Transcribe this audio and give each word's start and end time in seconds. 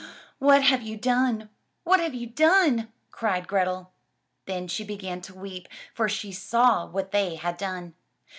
"What 0.39 0.63
have 0.63 0.81
you 0.81 0.97
done? 0.97 1.51
What 1.83 1.99
have 1.99 2.15
you 2.15 2.25
done? 2.25 2.91
cried 3.11 3.47
Grethel. 3.47 3.91
Then 4.47 4.67
she 4.67 4.83
began 4.83 5.21
to 5.21 5.35
weep 5.37 5.67
for 5.93 6.09
she 6.09 6.31
saw 6.31 6.87
what 6.87 7.11
they 7.11 7.35
had 7.35 7.55
done. 7.55 7.93